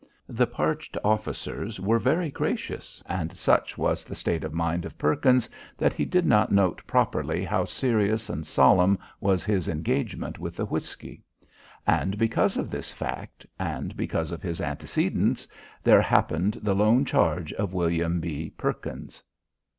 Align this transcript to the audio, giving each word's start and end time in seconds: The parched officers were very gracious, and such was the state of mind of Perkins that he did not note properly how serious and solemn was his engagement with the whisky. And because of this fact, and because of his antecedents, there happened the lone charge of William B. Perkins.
The 0.29 0.47
parched 0.47 0.97
officers 1.03 1.79
were 1.79 1.99
very 1.99 2.31
gracious, 2.31 3.03
and 3.05 3.37
such 3.37 3.77
was 3.77 4.03
the 4.03 4.15
state 4.15 4.43
of 4.43 4.51
mind 4.51 4.83
of 4.83 4.97
Perkins 4.97 5.47
that 5.77 5.93
he 5.93 6.05
did 6.05 6.25
not 6.25 6.51
note 6.51 6.81
properly 6.87 7.43
how 7.43 7.65
serious 7.65 8.27
and 8.27 8.43
solemn 8.43 8.97
was 9.19 9.43
his 9.45 9.67
engagement 9.67 10.39
with 10.39 10.55
the 10.55 10.65
whisky. 10.65 11.23
And 11.85 12.17
because 12.17 12.57
of 12.57 12.71
this 12.71 12.91
fact, 12.91 13.45
and 13.59 13.95
because 13.95 14.31
of 14.31 14.41
his 14.41 14.59
antecedents, 14.59 15.47
there 15.83 16.01
happened 16.01 16.57
the 16.63 16.73
lone 16.73 17.05
charge 17.05 17.53
of 17.53 17.75
William 17.75 18.19
B. 18.19 18.49
Perkins. 18.57 19.21